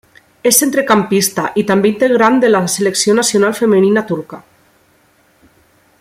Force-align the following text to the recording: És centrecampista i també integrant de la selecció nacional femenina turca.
És 0.51 0.59
centrecampista 0.61 1.43
i 1.63 1.65
també 1.71 1.91
integrant 1.91 2.41
de 2.45 2.51
la 2.55 2.63
selecció 2.79 3.17
nacional 3.21 3.53
femenina 3.63 4.07
turca. 4.13 4.43